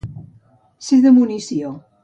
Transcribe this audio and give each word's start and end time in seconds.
Ser 0.87 0.99
de 1.05 1.13
munició. 1.19 1.75